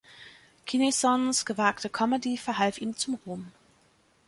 [0.65, 3.51] Kinisons gewagte Comedy verhalf ihm zum Ruhm.